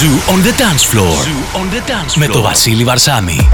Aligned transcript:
Zoo 0.00 0.32
on 0.32 0.42
the 0.42 0.52
dance 0.62 0.84
floor. 0.84 1.16
Zoo 1.24 1.60
on 1.60 1.66
the 1.74 1.80
dance 1.90 2.14
floor. 2.14 2.18
Με 2.18 2.26
το 2.26 2.40
Βασίλη 2.40 2.84
Βαρσάμι. 2.84 3.48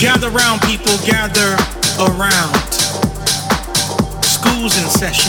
Gather 0.00 0.30
round, 0.32 0.64
people, 0.64 0.96
gather 1.04 1.52
around. 2.00 2.56
School's 4.24 4.80
in 4.80 4.88
session. 4.88 5.28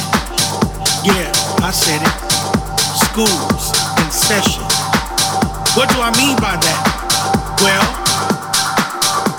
Yeah, 1.03 1.27
I 1.59 1.75
said 1.75 1.99
it. 1.99 2.15
School's 3.03 3.75
in 3.99 4.09
session. 4.09 4.63
What 5.75 5.91
do 5.91 5.99
I 5.99 6.07
mean 6.15 6.39
by 6.39 6.55
that? 6.55 6.79
Well, 7.59 7.83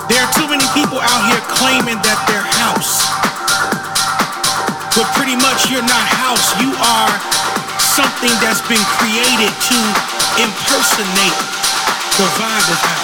there 0.05 0.21
are 0.21 0.31
too 0.37 0.45
many 0.45 0.65
people 0.77 1.01
out 1.01 1.21
here 1.33 1.41
claiming 1.57 1.97
that 2.05 2.19
they're 2.29 2.45
house. 2.61 3.01
But 4.93 5.09
pretty 5.17 5.33
much 5.33 5.73
you're 5.73 5.81
not 5.81 6.05
house, 6.13 6.53
you 6.61 6.69
are 6.77 7.09
something 7.97 8.33
that's 8.37 8.61
been 8.69 8.85
created 9.01 9.49
to 9.49 9.77
impersonate 10.37 11.37
the 12.21 12.27
vibe 12.37 12.69
of 12.69 12.79
house. 12.85 13.02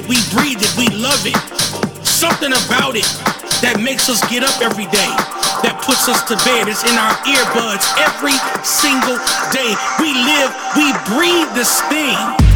It, 0.00 0.08
we 0.08 0.16
breathe 0.32 0.60
it, 0.60 0.72
we 0.76 0.88
love 0.96 1.20
it. 1.26 1.36
Something 2.04 2.52
about 2.66 2.96
it 2.96 3.06
that 3.60 3.80
makes 3.80 4.08
us 4.08 4.20
get 4.28 4.42
up 4.42 4.56
every 4.60 4.88
day, 4.88 5.12
that 5.64 5.76
puts 5.84 6.08
us 6.08 6.24
to 6.28 6.36
bed. 6.44 6.68
It's 6.68 6.84
in 6.84 6.96
our 6.96 7.14
earbuds 7.28 7.84
every 8.00 8.36
single 8.64 9.20
day. 9.52 9.72
We 10.00 10.12
live, 10.16 10.50
we 10.76 10.88
breathe 11.12 11.48
this 11.54 11.80
thing. 11.88 12.49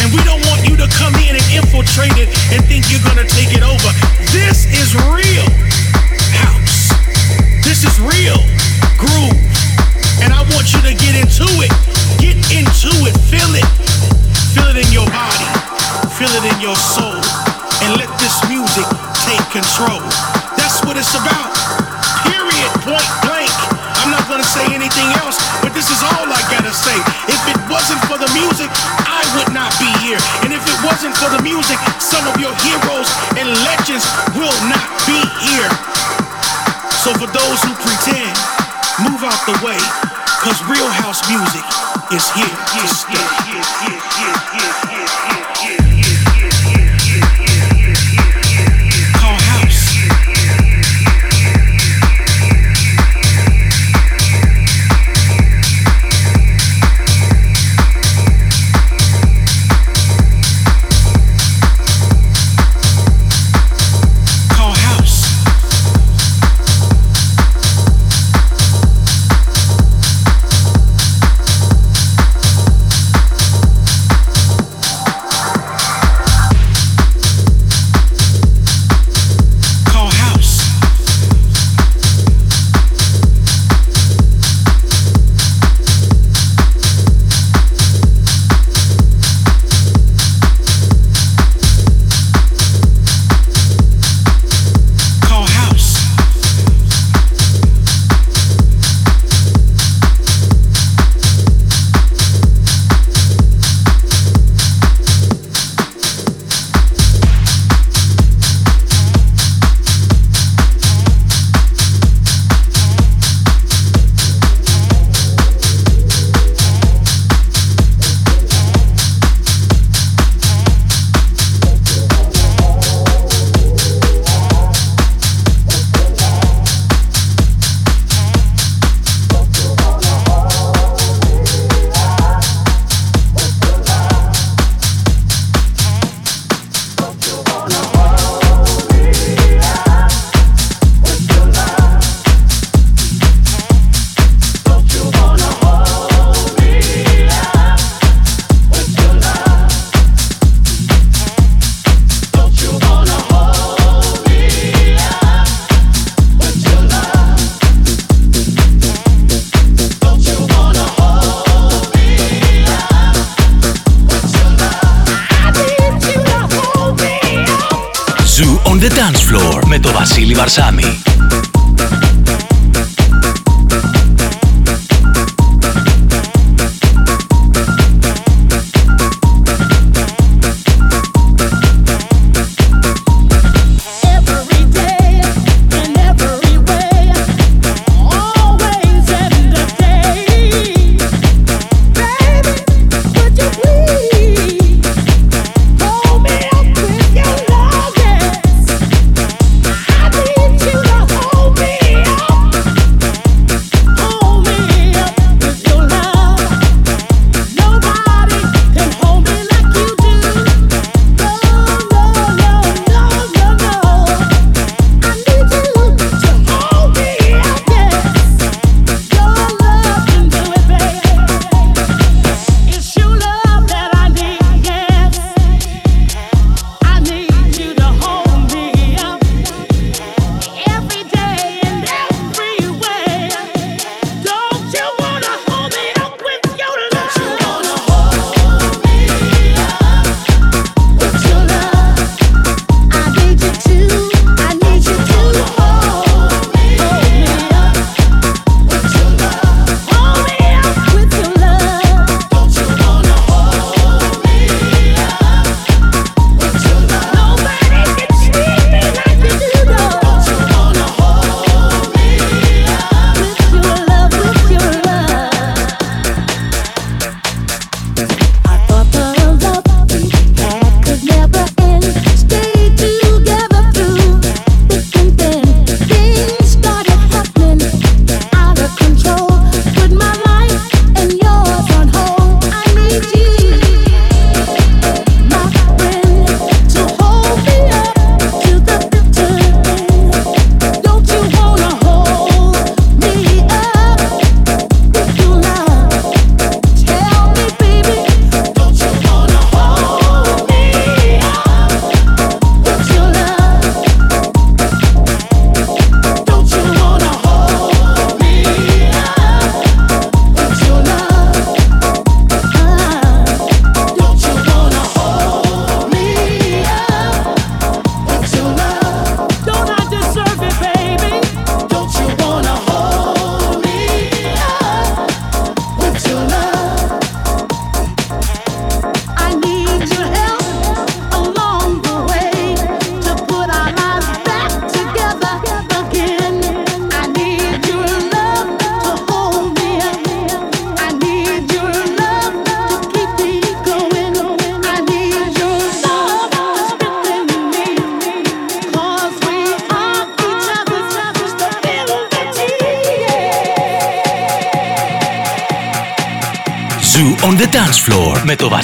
And 0.00 0.12
we 0.14 0.24
don't 0.24 0.40
want 0.48 0.66
you 0.66 0.76
to 0.76 0.88
come 0.96 1.14
in 1.16 1.36
and 1.36 1.44
infiltrate 1.52 2.16
it 2.16 2.28
and 2.52 2.64
think 2.64 2.90
you're 2.90 3.04
gonna 3.04 3.28
take 3.28 3.52
it 3.52 3.62
over. 3.62 3.90
This 4.32 4.64
is 4.72 4.94
real. 5.12 5.65
For 31.20 31.30
the 31.32 31.42
music, 31.42 31.78
some 32.00 32.26
of 32.28 32.36
your 32.40 32.52
heroes 32.60 33.08
and 33.40 33.48
legends 33.64 34.04
will 34.36 34.56
not 34.68 34.84
be 35.08 35.16
here. 35.40 35.70
So 37.00 37.12
for 37.14 37.28
those 37.30 37.58
who 37.64 37.72
pretend, 37.80 38.36
move 39.00 39.22
out 39.24 39.40
the 39.46 39.56
way, 39.64 39.78
cause 40.44 40.60
real 40.68 40.88
house 40.88 41.22
music 41.28 41.64
is 42.12 42.28
here 42.32 42.46
to 42.46 42.88
stay. 42.88 44.85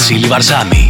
Floor 0.09 0.65
με 0.69 0.82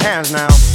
your 0.00 0.10
hands 0.10 0.32
now. 0.32 0.65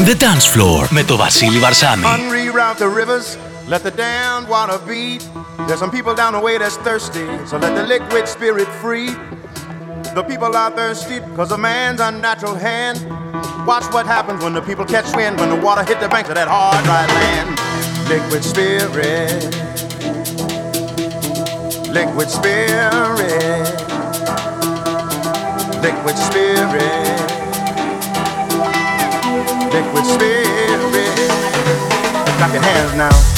on 0.00 0.04
the 0.04 0.14
Dance 0.14 0.46
Floor 0.54 0.86
με 0.90 1.02
το 1.04 1.16
Βασίλη 1.16 1.58
Βαρσάμι. 1.58 2.04
Unreroute 2.04 2.78
the 2.78 2.88
rivers, 2.88 3.36
let 3.68 3.82
the 3.82 3.90
damned 3.90 4.48
water 4.48 4.78
beat. 4.88 5.22
There's 5.66 5.80
some 5.84 5.90
people 5.90 6.14
down 6.14 6.32
the 6.38 6.44
way 6.46 6.56
that's 6.58 6.76
thirsty, 6.86 7.26
so 7.48 7.54
let 7.64 7.72
the 7.78 7.84
liquid 7.94 8.24
spirit 8.36 8.68
free. 8.82 9.10
The 10.18 10.24
people 10.30 10.52
are 10.62 10.70
thirsty 10.80 11.18
because 11.28 11.50
of 11.56 11.60
man's 11.60 12.00
unnatural 12.08 12.56
hand. 12.68 12.96
Watch 13.70 13.86
what 13.94 14.06
happens 14.06 14.38
when 14.44 14.54
the 14.58 14.64
people 14.70 14.86
catch 14.94 15.08
wind, 15.18 15.34
when 15.40 15.50
the 15.54 15.60
water 15.66 15.84
hit 15.90 15.98
the 16.04 16.10
banks 16.14 16.28
of 16.32 16.36
that 16.40 16.48
hard, 16.56 16.80
dry 16.88 17.04
land. 17.20 17.48
Liquid 18.14 18.42
spirit, 18.52 19.42
liquid 21.98 22.28
spirit, 22.38 23.66
liquid 25.86 26.16
spirit 26.28 27.19
liquid 29.81 30.05
spirit. 30.05 30.45
Clap 32.37 32.53
your 32.53 32.61
hands 32.61 32.95
now. 32.95 33.30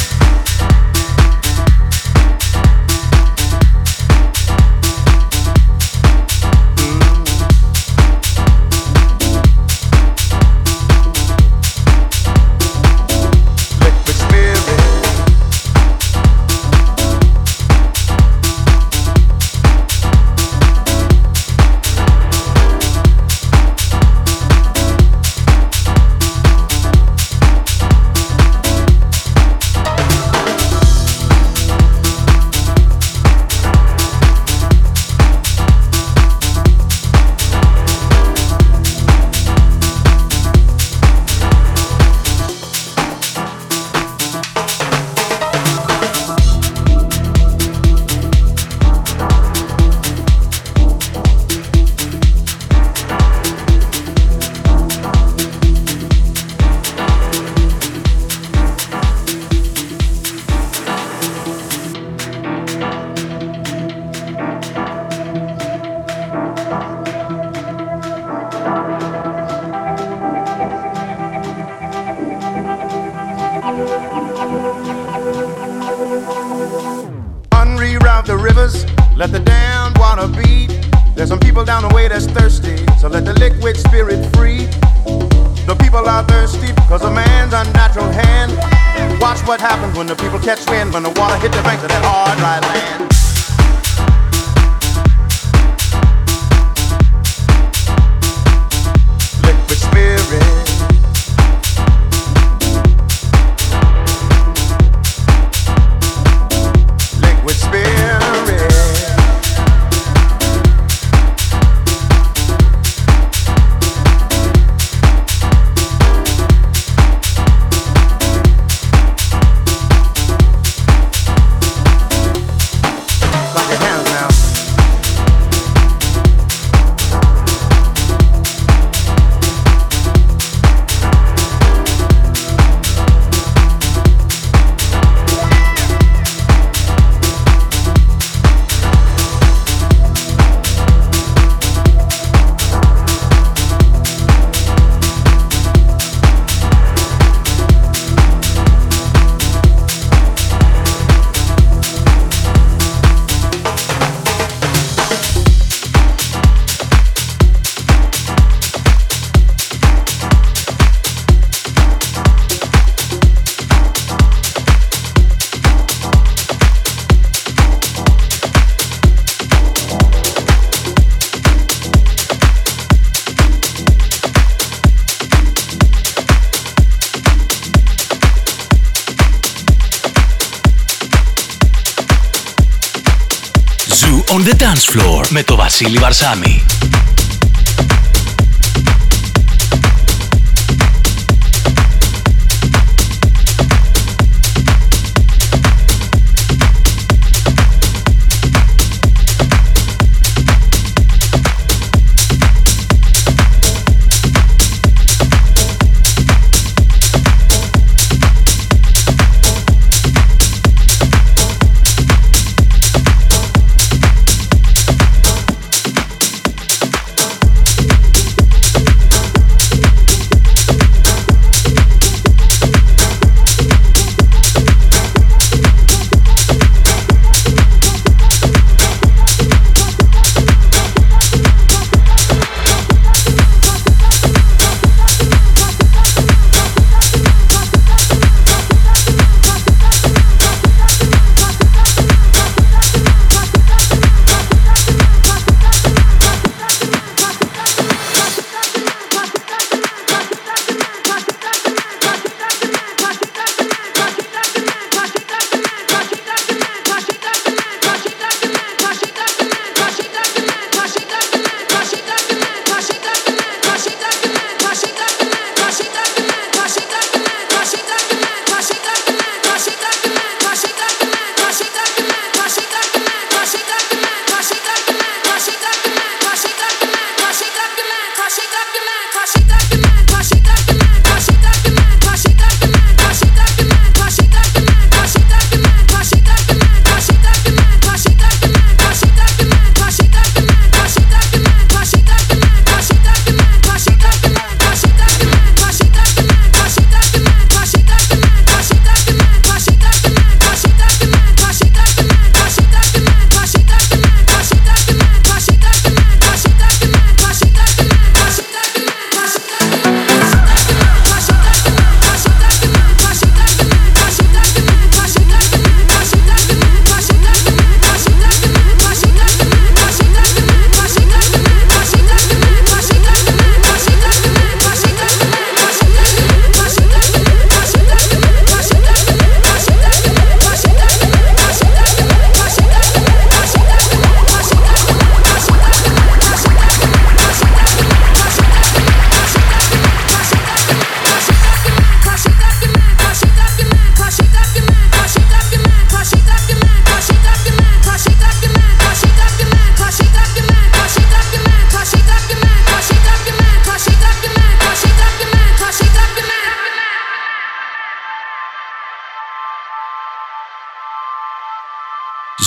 Basili 185.73 185.97
Barsami. 185.97 186.72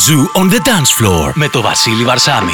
Zoo 0.07 0.43
on 0.43 0.51
the 0.51 0.59
Dance 0.59 1.05
Floor 1.05 1.31
με 1.35 1.49
το 1.49 1.61
Βασίλη 1.61 2.05
Βαρσάμι. 2.05 2.53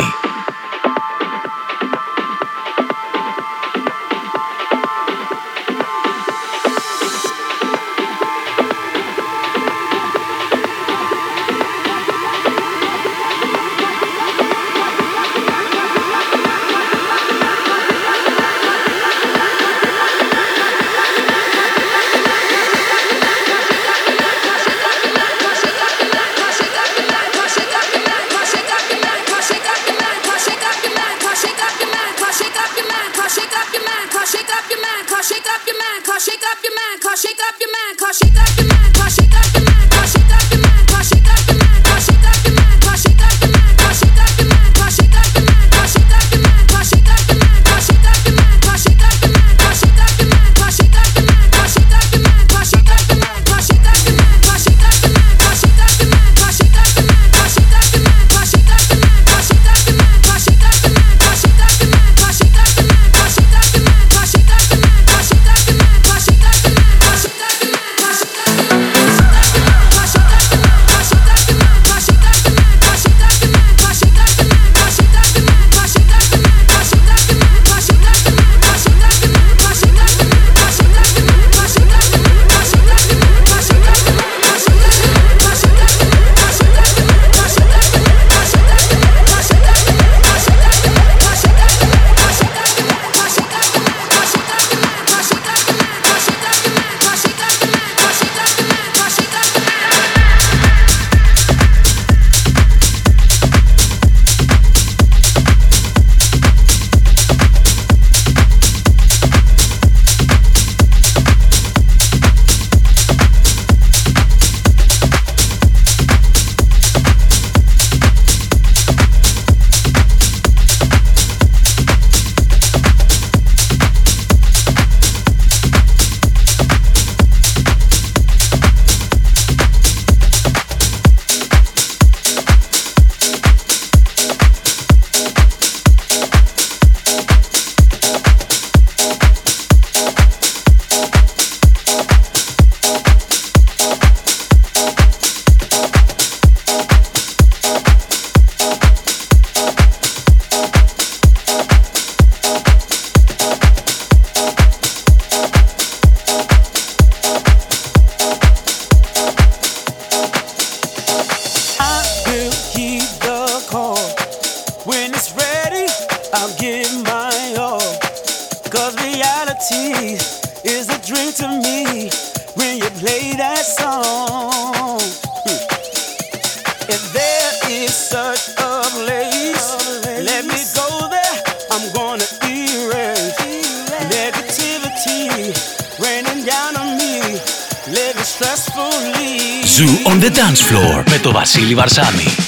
Barzani. 191.83 192.42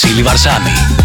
Floor 0.00 0.60
με 0.62 0.97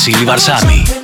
floor 0.06 0.64
με 0.66 1.03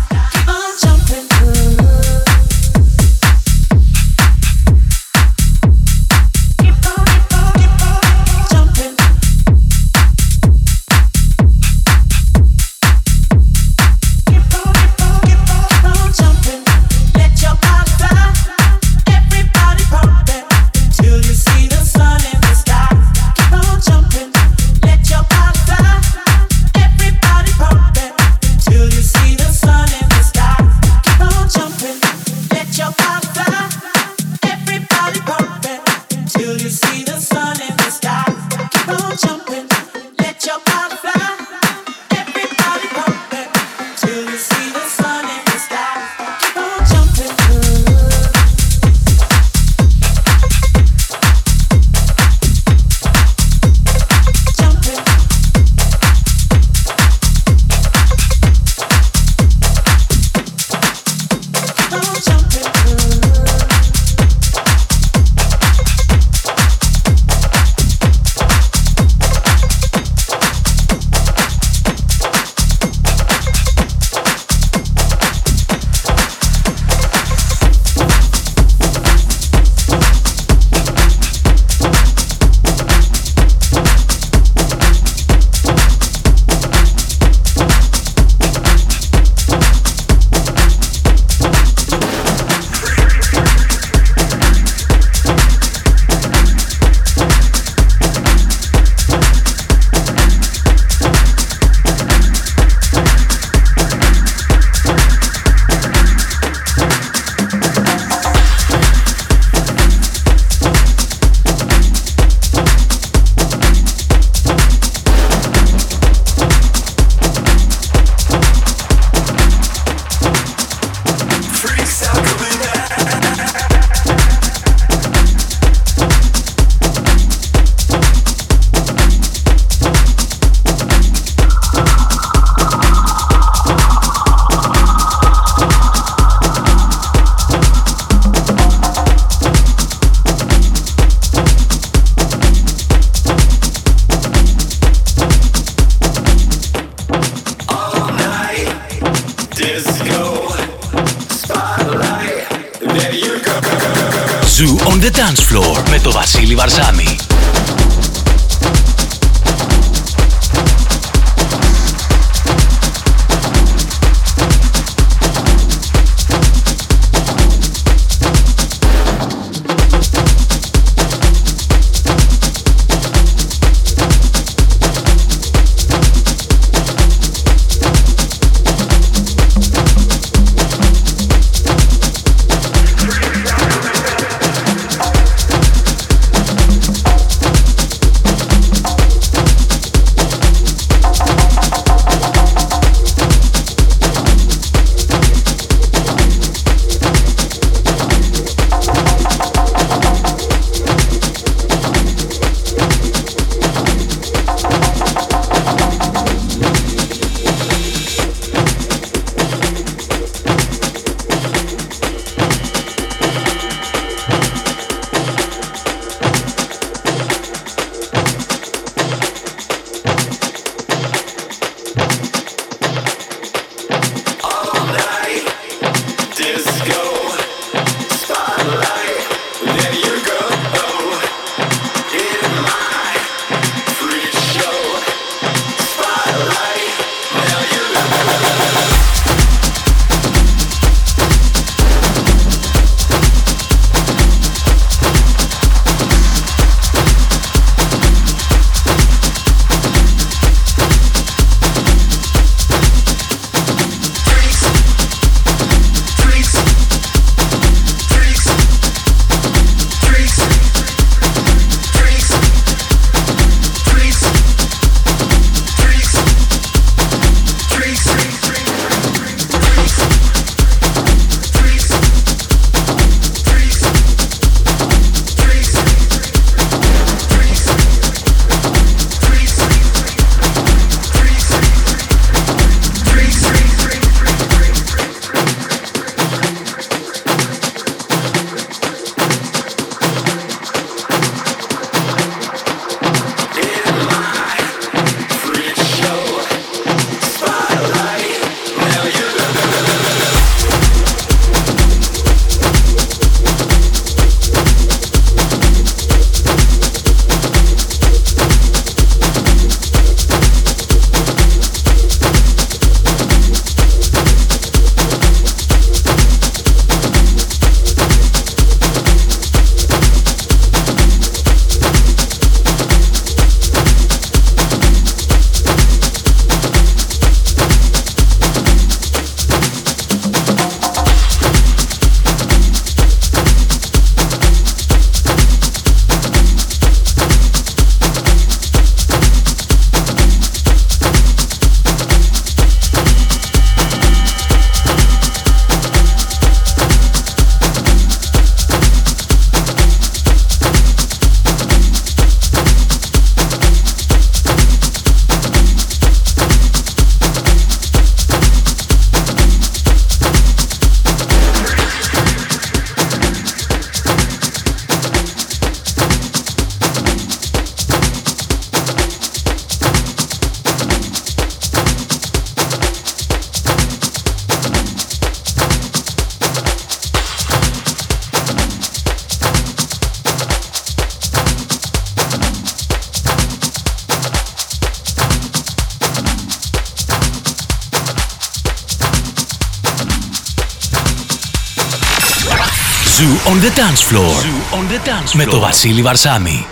Dance 393.81 394.03
Floor. 394.09 394.33
Zoo 394.45 394.77
on 394.77 394.85
the 394.91 395.07
dance 395.07 395.31
floor. 395.31 395.35
Με 395.35 395.45
το 395.45 395.59
Βασίλη 395.59 396.01
Βαρσάμι. 396.01 396.65